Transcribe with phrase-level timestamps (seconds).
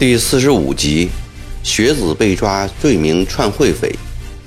[0.00, 1.10] 第四十五集，
[1.62, 3.94] 学子被抓罪名串会匪，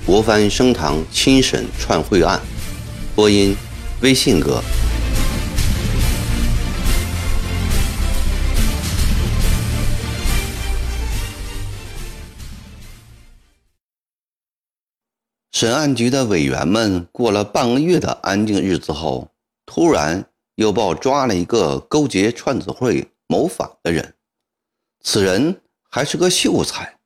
[0.04, 2.40] 国藩升堂亲审串会案。
[3.14, 3.56] 播音：
[4.00, 4.60] 微信哥。
[15.52, 19.28] 审案局的委员们过了半个月的安静日子后，
[19.64, 24.13] 突然又报抓了一个勾结串子会谋反的人。
[25.06, 26.98] 此人还是个秀才。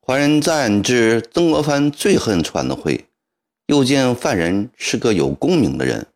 [0.00, 3.08] 怀仁赞知曾国藩最恨串子会，
[3.66, 6.06] 又见犯人是个有功名的人，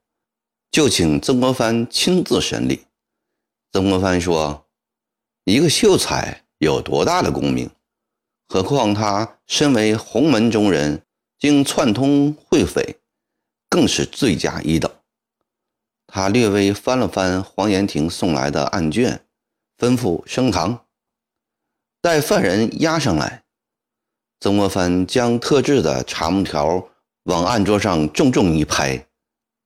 [0.71, 2.87] 就请曾国藩亲自审理。
[3.73, 4.67] 曾国藩说
[5.45, 7.69] ：“一个秀才有多大的功名？
[8.49, 11.03] 何况他身为洪门中人，
[11.41, 13.01] 经串通会匪，
[13.69, 14.89] 更是罪加一等。”
[16.07, 19.26] 他略微翻了翻黄延庭送来的案卷。
[19.79, 20.87] 吩咐升堂，
[22.01, 23.45] 待犯人押上来，
[24.41, 26.89] 曾国藩将特制的茶木条
[27.25, 29.07] 往案桌上重重一拍，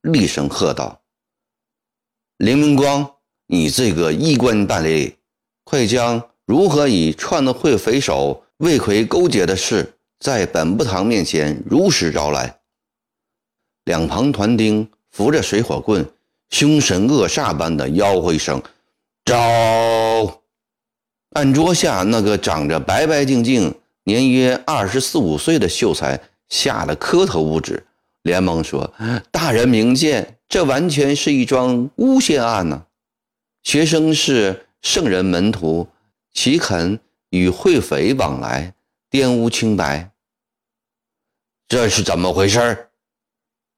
[0.01, 1.01] 厉声喝道
[2.37, 3.15] ：“林明光，
[3.47, 5.17] 你这个衣冠败类，
[5.63, 12.59] 快将如何与串子会匪首魏奎勾结的事，在本部堂面前如实招来。”
[13.85, 16.05] 两旁团丁扶着水火棍，
[16.49, 18.61] 凶神恶煞般的吆喝一声。
[19.25, 20.41] 招！
[21.31, 26.19] 案桌下那个长着白白净净、年约二十四五岁的秀才
[26.49, 27.85] 吓得磕头不止，
[28.23, 28.93] 连忙说
[29.31, 32.85] ：“大人明鉴，这完全是一桩诬陷案呢！
[33.63, 35.87] 学生是圣人门徒，
[36.33, 38.73] 岂肯与会匪往来，
[39.09, 40.11] 玷污清白？
[41.69, 42.89] 这是怎么回事？”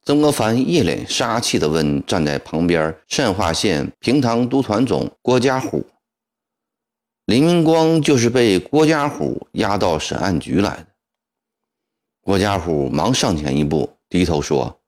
[0.05, 5.85] 曾国藩一脸杀气地问站在旁边善化县平塘督团总郭家虎
[7.25, 10.87] ：“林明光就是被郭家虎押到审案局来的。”
[12.19, 14.81] 郭家虎忙上前一步，低头说：“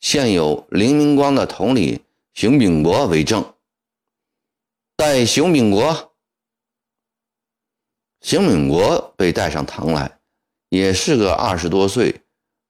[0.00, 3.54] 现有林明光的同理熊秉国为证。”
[4.96, 6.14] 带熊秉国。
[8.22, 10.18] 熊秉国被带上堂来，
[10.70, 12.22] 也是个二十多岁。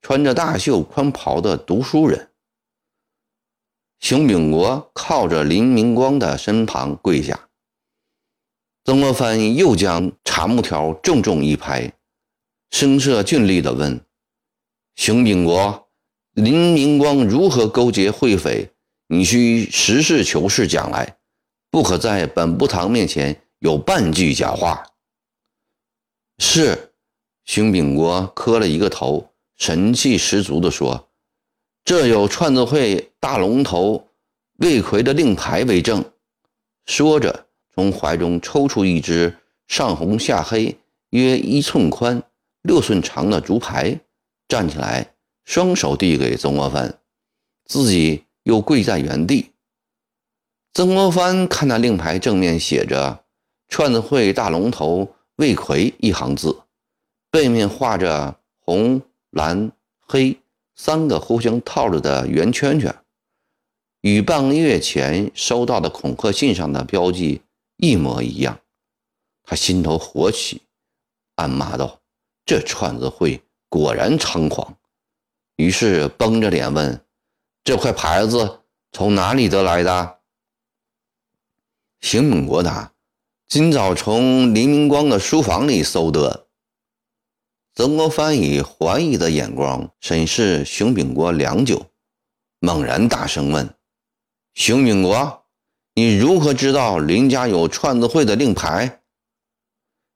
[0.07, 2.29] 穿着大袖宽袍的读书人
[3.97, 7.49] 熊秉国靠着林明光的身旁跪下。
[8.83, 11.91] 曾国藩又将茶木条重重一拍，
[12.69, 13.99] 声色峻厉地问
[14.95, 15.89] ：“熊秉国，
[16.33, 18.75] 林明光如何勾结会匪？
[19.07, 21.17] 你需实事求是讲来，
[21.71, 24.85] 不可在本部堂面前有半句假话。”
[26.37, 26.93] 是，
[27.45, 29.31] 熊秉国磕了一个头。
[29.57, 31.09] 神气十足地说
[31.85, 34.09] ：“这有串子会大龙头
[34.57, 36.03] 魏奎的令牌为证。”
[36.85, 40.77] 说着，从怀中抽出一只上红下黑、
[41.11, 42.21] 约一寸宽、
[42.63, 43.99] 六寸长的竹牌，
[44.47, 45.13] 站起来，
[45.45, 46.99] 双手递给曾国藩，
[47.65, 49.51] 自己又跪在原地。
[50.73, 53.23] 曾国藩看那令牌正面写着
[53.69, 56.63] “串子会大龙头魏奎”一行字，
[57.31, 59.01] 背面画着红。
[59.35, 60.39] 蓝黑
[60.77, 62.95] 三个互相套着的圆圈圈，
[63.99, 67.41] 与半个月前收到的恐吓信上的标记
[67.75, 68.61] 一模一样。
[69.43, 70.61] 他心头火起，
[71.35, 71.99] 暗骂道
[72.47, 74.77] ：“这串子会果然猖狂。”
[75.57, 77.03] 于是绷着脸问
[77.65, 78.61] ：“这块牌子
[78.93, 80.19] 从哪里得来的？”
[81.99, 82.93] 邢猛国答
[83.49, 86.43] ：“今早从林明光的书房里搜得。”
[87.75, 91.87] 曾国藩以怀疑的眼光审视熊秉国良久，
[92.59, 93.69] 猛然大声问
[94.55, 95.43] ：“熊秉国，
[95.93, 99.01] 你如何知道林家有串子会的令牌？”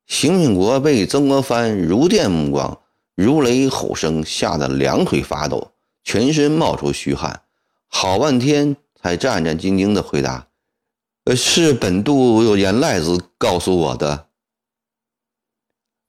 [0.07, 2.79] 熊秉国被曾国藩如电目光、
[3.13, 7.41] 如雷吼声吓得两腿发抖，全身冒出虚汗，
[7.89, 10.47] 好半天才战战兢兢地回答
[11.25, 14.27] ：“呃，是本督有言赖子告诉我的。”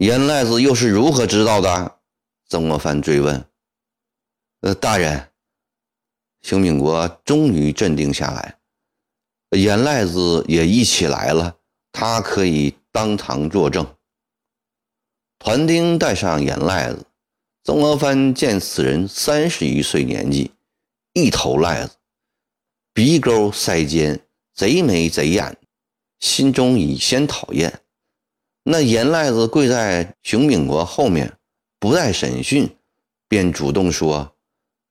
[0.00, 1.98] 严赖子又是如何知道的？
[2.48, 3.44] 曾国藩追问。
[4.62, 5.28] 呃，大人，
[6.40, 8.58] 熊秉国终于镇定下来。
[9.50, 11.58] 严赖子也一起来了，
[11.92, 13.86] 他可以当堂作证。
[15.38, 17.04] 团丁带上严赖子，
[17.62, 20.50] 曾国藩见此人三十余岁年纪，
[21.12, 21.96] 一头赖子，
[22.94, 24.18] 鼻沟腮尖，
[24.54, 25.58] 贼眉贼眼，
[26.20, 27.82] 心中已先讨厌。
[28.62, 31.32] 那严赖子跪在熊秉国后面，
[31.78, 32.68] 不待审讯，
[33.26, 34.32] 便主动说：“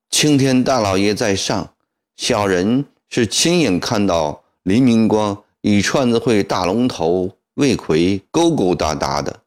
[0.09, 1.73] 青天大老爷在上，
[2.17, 9.41] 小人是亲眼看到林明光与串子会大龙头魏奎勾勾搭搭的。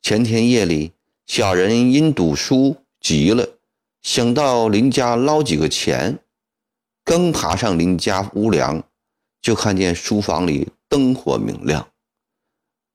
[0.00, 0.92] 前天夜里，
[1.26, 3.48] 小人因赌输急了，
[4.02, 6.16] 想到林家捞几个钱，
[7.04, 8.80] 刚爬上林家屋梁，
[9.42, 11.88] 就看见书房里灯火明亮。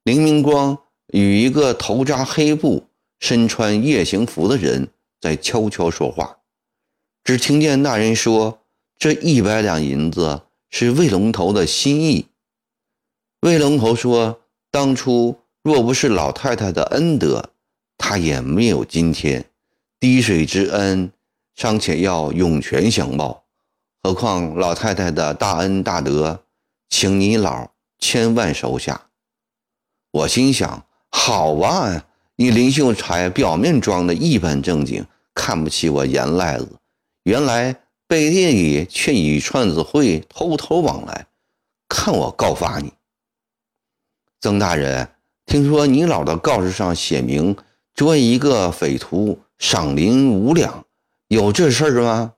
[0.04, 0.78] 林明光
[1.08, 2.84] 与一个头扎黑布、
[3.20, 4.88] 身穿夜行服的人
[5.20, 6.38] 在悄悄说话，
[7.24, 8.60] 只听见那人说
[8.98, 12.26] ：“这一百两银子是魏龙头的心意。”
[13.42, 14.40] 魏龙头说
[14.70, 17.50] ：“当初。”若不是老太太的恩德，
[17.96, 19.44] 他也没有今天。
[20.00, 21.12] 滴水之恩，
[21.54, 23.44] 尚且要涌泉相报，
[24.02, 26.42] 何况老太太的大恩大德，
[26.88, 27.70] 请你老
[28.00, 29.11] 千万收下。
[30.12, 32.04] 我心想：好啊，
[32.36, 35.04] 你林秀才表面装的一本正经，
[35.34, 36.68] 看不起我严赖子，
[37.22, 37.74] 原来
[38.06, 41.26] 背地里却与串子会偷偷往来。
[41.88, 42.92] 看我告发你，
[44.40, 45.08] 曾大人。
[45.44, 47.56] 听说你老的告示上写明
[47.94, 50.84] 捉一个匪徒，赏银五两，
[51.28, 52.34] 有这事儿吗？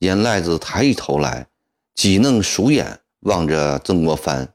[0.00, 1.46] 严赖子抬起头来，
[1.94, 4.52] 挤弄鼠眼望着曾国藩，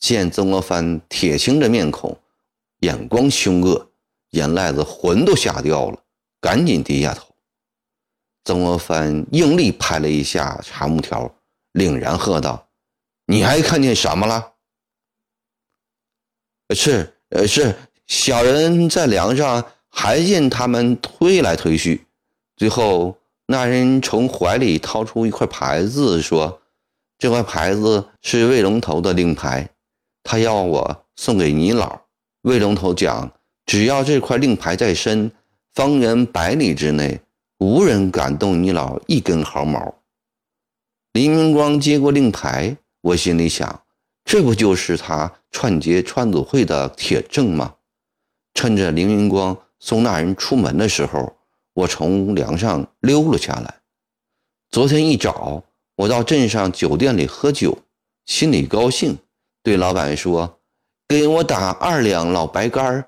[0.00, 2.18] 见曾国藩铁青着面孔，
[2.80, 3.90] 眼光凶恶，
[4.30, 6.02] 眼赖子魂都吓掉了，
[6.40, 7.26] 赶紧低下头。
[8.44, 11.32] 曾国藩用力拍了一下茶木条，
[11.74, 12.66] 凛然喝道
[13.26, 14.54] ：“你还看见什么了？”
[16.74, 17.76] 是，呃，是
[18.06, 22.06] 小人在梁上还见他们推来推去，
[22.56, 26.62] 最后那人从怀里掏出一块牌子，说
[27.18, 29.68] ：“这块牌子是魏龙头的令牌，
[30.22, 32.00] 他要我送给你老。”
[32.42, 33.32] 魏龙头讲
[33.66, 35.30] ：“只要这块令牌在身，
[35.74, 37.20] 方圆百里之内
[37.58, 39.94] 无人敢动你老一根毫毛。”
[41.12, 43.82] 黎明光接过令牌，我心里想。
[44.24, 47.74] 这不就是他串接川子会的铁证吗？
[48.54, 51.36] 趁着林云光送那人出门的时候，
[51.74, 53.80] 我从梁上溜了下来。
[54.70, 55.64] 昨天一早，
[55.96, 57.78] 我到镇上酒店里喝酒，
[58.26, 59.18] 心里高兴，
[59.70, 60.58] 对老板说
[61.06, 63.06] ：“给我打二两老白干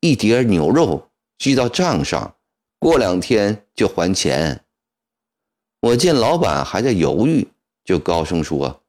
[0.00, 2.34] 一碟牛肉，记到账上，
[2.78, 4.64] 过两天就还钱。”
[5.80, 7.46] 我见老板还在犹豫，
[7.84, 8.82] 就高声说：“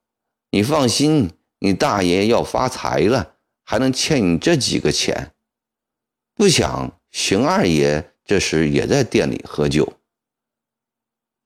[0.52, 1.30] 你放心。”
[1.60, 3.34] 你大爷要发财了，
[3.66, 5.34] 还能欠你这几个钱？
[6.34, 9.92] 不想熊二爷这时也在店里喝酒。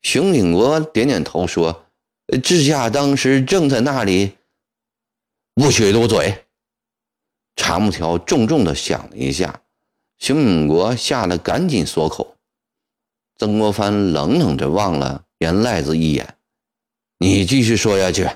[0.04, 1.88] 熊鼎国点点头说
[2.44, 4.34] ：“智驾当时正在那里。”
[5.56, 6.46] 不许多嘴！
[7.56, 9.62] 茶木条重重的响了一下，
[10.18, 12.36] 熊永国吓得赶紧缩口。
[13.36, 16.38] 曾国藩冷冷的望了严赖子一眼
[17.20, 18.28] ：“你继续说下去。”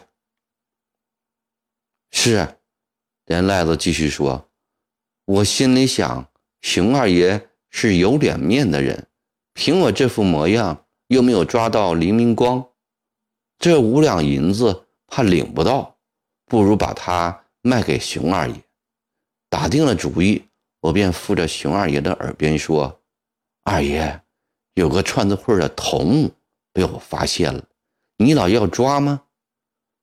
[2.14, 2.60] 是，
[3.26, 4.48] 连赖子继续说
[5.26, 6.30] ：“我心里想，
[6.62, 9.08] 熊二爷是有脸面的人，
[9.54, 12.64] 凭我这副模样，又没有抓到黎明光，
[13.58, 15.97] 这五两银子怕领不到，
[16.48, 18.56] 不如把他卖给熊二爷。
[19.50, 20.44] 打定了主意，
[20.80, 23.00] 我便附着熊二爷的耳边说
[23.64, 24.22] ：‘二爷，
[24.74, 26.32] 有个串子会的头目
[26.74, 27.64] 被我发现了，
[28.18, 29.22] 你老要抓吗？’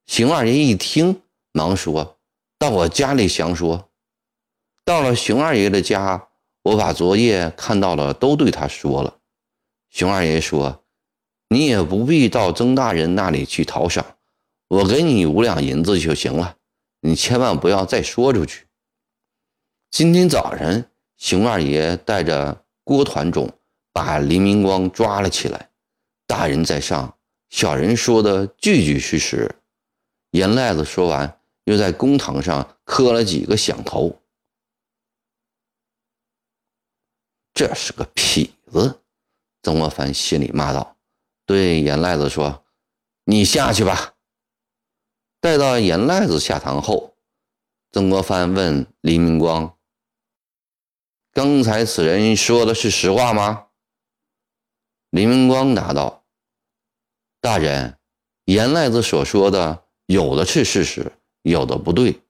[0.06, 1.20] 熊二爷一听。”
[1.56, 2.18] 忙说
[2.58, 3.88] ：“到我家里详说。”
[4.84, 6.28] 到了熊二爷的家，
[6.62, 9.18] 我把昨夜看到了都对他说了。
[9.90, 10.82] 熊二爷说
[11.48, 14.16] ：“你也不必到曾大人那里去讨赏，
[14.68, 16.56] 我给你五两银子就行了。
[17.00, 18.66] 你千万不要再说出去。”
[19.90, 23.50] 今天早晨，熊二爷带着郭团总
[23.92, 25.71] 把黎明光抓了起来。
[26.26, 27.16] 大人在上，
[27.50, 29.54] 小人说的句句是实。
[30.30, 31.40] 严赖子说完。
[31.64, 34.21] 又在公堂上磕了几个响头。
[37.54, 39.00] 这是个痞子，
[39.62, 40.99] 曾国藩心里骂道，
[41.47, 42.66] 对严赖子说
[43.25, 44.13] ：“你下去吧。”
[45.44, 47.16] 待到严赖子下堂后，
[47.92, 49.76] 曾国藩问黎明光
[51.34, 53.66] ：“刚才此人说的是实话吗？”
[55.12, 56.24] 黎明光答道
[57.42, 57.98] ：“大人，
[58.46, 61.12] 严赖子所说的有的是事实。”
[61.44, 62.22] 有的不对，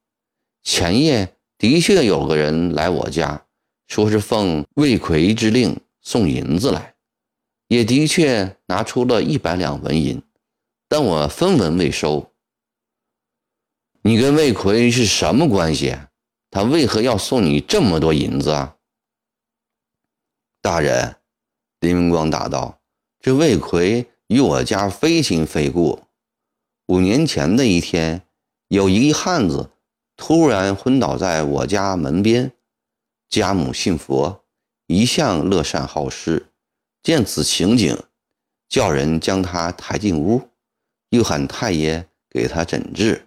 [0.64, 3.46] 前夜的确有个人来我家，
[3.86, 6.96] 说是奉魏奎之令送银子来，
[7.68, 10.20] 也的确拿出了一百两纹银，
[10.88, 12.28] 但我分文未收。
[14.06, 15.96] 你跟魏奎是什么关系？
[16.50, 18.76] 他为何要送你这么多银子啊？
[20.60, 21.16] 大人，
[21.80, 22.82] 林明光答道
[23.18, 26.02] ：“这魏奎与我家非亲非故，
[26.88, 28.20] 五年前的一天。”
[28.68, 29.70] 有一汉子
[30.16, 32.52] 突然昏倒在我家门边。
[33.30, 34.44] 家母信佛，
[34.86, 36.52] 一向乐善好施，
[37.02, 37.96] 见此情景，
[38.68, 40.50] 叫人将他抬进屋，
[41.08, 43.23] 又喊太爷给他诊治。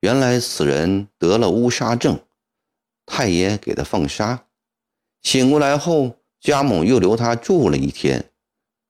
[0.00, 2.20] 原来此人得了乌纱症，
[3.06, 4.44] 太爷给他放纱。
[5.22, 8.30] 醒过来后，家母又留他住了一天，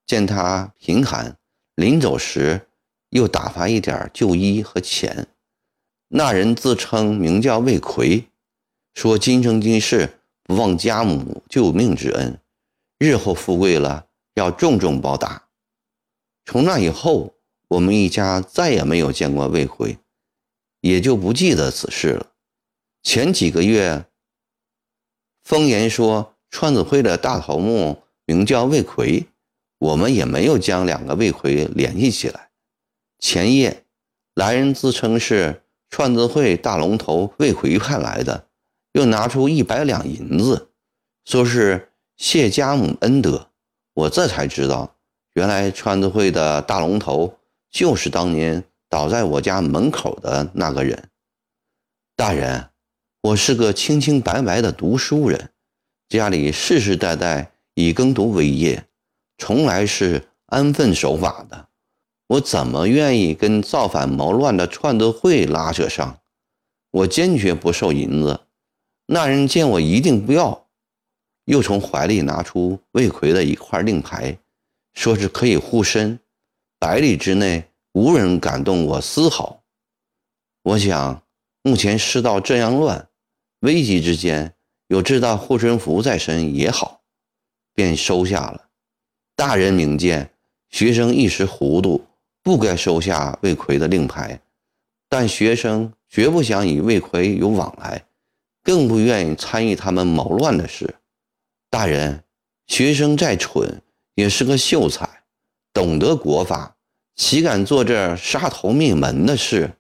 [0.07, 1.37] 见他贫寒，
[1.75, 2.69] 临走时
[3.11, 5.29] 又打发一点旧衣和钱。
[6.09, 8.25] 那人自称名叫魏奎，
[8.95, 10.15] 说今生今世。
[10.45, 12.41] 不忘家母救命之恩，
[12.99, 15.51] 日后富贵了要重重报答。
[16.47, 17.35] 从那以后，
[17.69, 19.99] 我们一家再也没有见过魏奎，
[20.81, 22.27] 也就不记得此事了。
[23.03, 24.07] 前几个月，
[25.43, 29.27] 风言说川子会的大头目名叫魏奎，
[29.79, 32.51] 我们也没有将两个魏奎联系起来。
[33.19, 33.85] 前夜
[34.35, 38.47] 来人自称是川子会大龙头魏奎派来的。
[38.93, 40.71] 又拿出一百两银子，
[41.25, 43.51] 说是谢家母恩德。
[43.93, 44.97] 我这才知道，
[45.35, 47.39] 原来川子会的大龙头
[47.71, 51.09] 就是当年倒在我家门口的那个人。
[52.17, 52.71] 大人，
[53.21, 55.51] 我是个清清白白的读书人，
[56.09, 58.87] 家里世世代代以耕读为业，
[59.37, 61.69] 从来是安分守法的。
[62.29, 66.19] 我怎么愿意跟造反谋乱的篡德会拉扯上？
[66.91, 68.41] 我坚决不收银子。
[69.07, 70.67] 那人见我一定不要，
[71.45, 74.39] 又从怀里拿出魏奎的一块令牌，
[74.95, 76.19] 说是可以护身，
[76.79, 77.68] 百里之内
[77.99, 79.65] 无人敢动我丝毫。
[80.63, 81.21] 我想，
[81.63, 83.09] 目前世道这样乱，
[83.63, 84.55] 危急之间
[84.87, 87.01] 有这道护身符在身也好，
[87.75, 88.69] 便收下了。
[89.35, 90.33] 大人明鉴，
[90.71, 92.07] 学生一时糊涂，
[92.41, 94.41] 不该收下魏奎的令牌，
[95.09, 98.01] 但学生绝不想与魏奎有往来。
[98.63, 100.95] 更不愿意参与他们谋乱的事。
[101.69, 102.23] 大人，
[102.69, 103.83] 学生再蠢，
[104.15, 105.25] 也是个秀才，
[105.73, 106.77] 懂得国法，
[107.19, 109.77] 岂敢做这杀头灭门的事？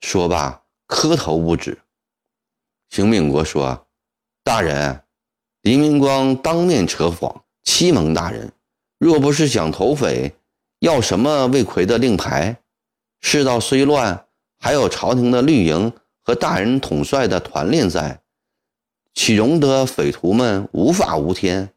[0.00, 1.76] 说罢，磕头不止。
[2.90, 3.88] 邢秉国说
[4.44, 5.02] ：“大人，
[5.62, 8.52] 黎明光当面扯谎，欺蒙大人。
[8.98, 10.36] 若不是想投匪，
[10.78, 12.56] 要什么魏奎的令牌？
[13.20, 14.26] 世道虽乱，
[14.60, 15.92] 还有朝廷的绿营。”
[16.22, 18.20] 和大人统帅的团练在，
[19.14, 21.72] 岂容得匪徒们无法无天？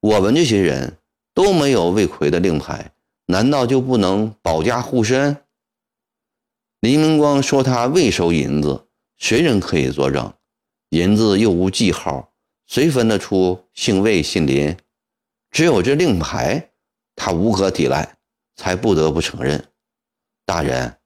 [0.00, 0.98] 我们这些人
[1.32, 2.90] 都没有魏奎的令牌，
[3.30, 5.44] 难道就不能保家护身？
[6.80, 10.32] 黎明光说他未收银子，谁人可以作证？
[10.88, 12.32] 银子又无记号，
[12.66, 14.74] 谁分得出姓魏姓林？
[15.50, 16.70] 只有这令牌，
[17.14, 18.16] 他无可抵赖，
[18.56, 19.62] 才不得不承认。
[20.46, 20.98] 大人，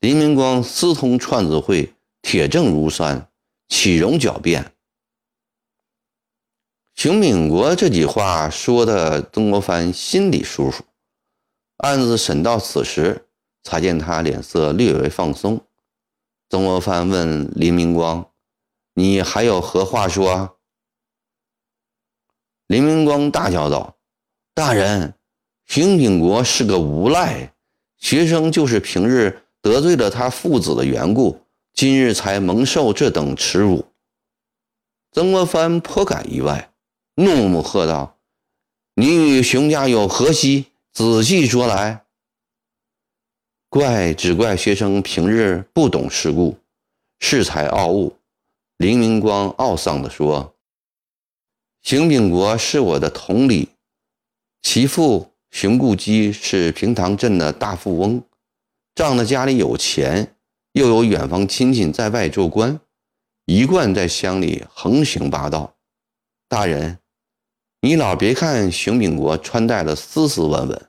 [0.00, 1.92] 黎明光私通串子会。
[2.26, 3.28] 铁证如山，
[3.68, 4.72] 岂容狡辩？
[6.94, 10.82] 邢敏国这句话说的，曾国藩心里舒服。
[11.84, 13.26] 案子审到此时，
[13.62, 15.60] 才见他脸色略微放松。
[16.48, 18.30] 曾国藩问林明光
[18.94, 20.56] ：“你还有何话说？”
[22.68, 23.96] 林明光大叫道
[24.54, 25.14] ：“大人，
[25.66, 27.52] 邢秉国是个无赖，
[27.98, 31.38] 学生就是平日得罪了他父子的缘故。”
[31.74, 33.84] 今日才蒙受这等耻辱，
[35.10, 36.72] 曾国藩颇感意外，
[37.16, 38.16] 怒目喝道
[38.94, 40.66] ：“你与熊家有何隙？
[40.94, 42.04] 仔细说来。”
[43.68, 46.56] 怪只怪学生平日不懂世故，
[47.20, 48.16] 恃才傲物。
[48.78, 50.54] 林明光懊丧地说
[51.82, 53.68] ：“邢秉国是我的同里，
[54.62, 58.22] 其父邢固基是平塘镇的大富翁，
[58.94, 60.30] 仗着家里有钱。”
[60.74, 62.80] 又有远方亲戚在外做官，
[63.44, 65.72] 一贯在乡里横行霸道。
[66.48, 66.98] 大人，
[67.84, 70.88] 你老别看熊秉国穿戴的斯斯文文，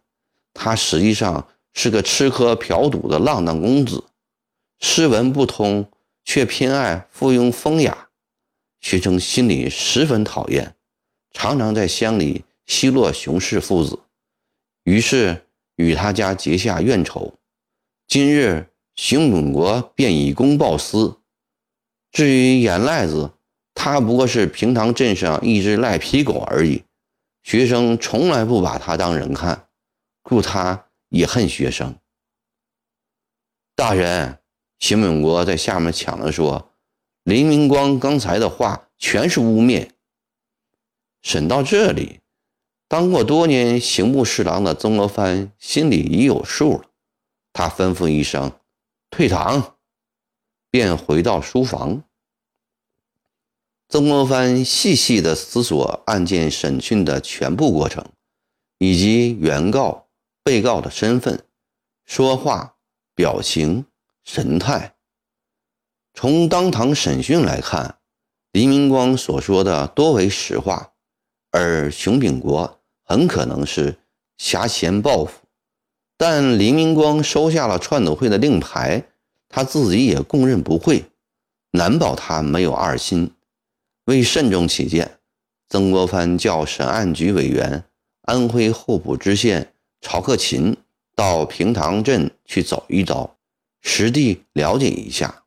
[0.54, 4.02] 他实际上是个吃喝嫖赌的浪荡公子，
[4.80, 5.86] 诗文不通，
[6.24, 8.08] 却偏爱附庸风雅，
[8.80, 10.74] 学生心里十分讨厌，
[11.34, 14.00] 常常在乡里奚落熊氏父子，
[14.86, 17.34] 于是与他家结下怨仇。
[18.08, 18.70] 今日。
[18.96, 21.18] 熊秉国便以公报私。
[22.14, 23.30] 至于严赖子，
[23.74, 26.82] 他不过是平塘镇上一只赖皮狗而已，
[27.46, 29.68] 学生从来不把他当人看，
[30.24, 31.96] 故他也恨学生。
[33.75, 34.40] 大人，
[34.80, 36.72] 邢永国在下面抢着说
[37.22, 39.92] ：“林明光刚才的话全是污蔑。”
[41.22, 42.22] 审到这里，
[42.88, 46.90] 当过多年刑部侍郎的曾国藩心里已有数了，
[47.54, 48.52] 他吩咐一声。
[49.12, 49.78] 退堂，
[50.72, 52.04] 便回到书房。
[53.88, 58.04] 曾国藩细细地思索案件审讯的全部过程，
[58.80, 60.08] 以及原告、
[60.44, 61.44] 被告的身份、
[62.04, 62.75] 说话、
[63.13, 63.86] 表情、
[64.24, 64.96] 神态。
[66.15, 68.00] 从当堂审讯来看，
[68.51, 70.94] 黎明光所说的多为实话，
[71.51, 74.00] 而熊秉国很可能是
[74.38, 75.42] 挟嫌报复。
[76.18, 79.04] 但黎明光收下了串斗会的令牌，
[79.48, 81.06] 他自己也供认不讳，
[81.72, 83.32] 难保他没有二心。
[84.05, 85.19] 为慎重起见，
[85.67, 87.85] 曾国藩叫审案局委员、
[88.21, 90.77] 安徽候补知县曹克勤
[91.15, 93.38] 到平塘镇去走一遭，
[93.81, 95.45] 实地了解一下。